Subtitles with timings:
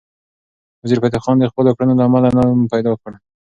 [0.83, 3.11] وزیرفتح خان د خپلو کړنو له امله نوم پیدا کړ.